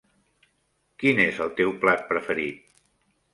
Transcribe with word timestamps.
Quin 1.03 1.21
és 1.25 1.41
el 1.45 1.51
teu 1.59 1.75
plat 1.85 2.03
preferit? 2.15 2.65